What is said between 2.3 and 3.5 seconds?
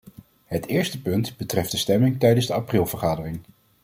de aprilvergadering.